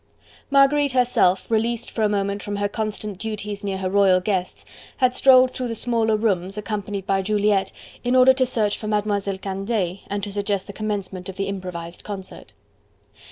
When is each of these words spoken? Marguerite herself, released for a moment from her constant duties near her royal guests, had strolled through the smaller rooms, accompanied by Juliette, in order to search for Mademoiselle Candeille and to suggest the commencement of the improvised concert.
Marguerite 0.49 0.93
herself, 0.93 1.51
released 1.51 1.91
for 1.91 2.01
a 2.03 2.09
moment 2.09 2.41
from 2.41 2.55
her 2.55 2.67
constant 2.67 3.19
duties 3.19 3.63
near 3.63 3.77
her 3.77 3.87
royal 3.87 4.19
guests, 4.19 4.65
had 4.97 5.13
strolled 5.13 5.51
through 5.51 5.67
the 5.67 5.75
smaller 5.75 6.15
rooms, 6.15 6.57
accompanied 6.57 7.05
by 7.05 7.21
Juliette, 7.21 7.71
in 8.03 8.15
order 8.15 8.33
to 8.33 8.45
search 8.47 8.79
for 8.79 8.87
Mademoiselle 8.87 9.37
Candeille 9.37 9.99
and 10.07 10.23
to 10.23 10.31
suggest 10.31 10.65
the 10.65 10.73
commencement 10.73 11.29
of 11.29 11.35
the 11.35 11.47
improvised 11.47 12.03
concert. 12.03 12.51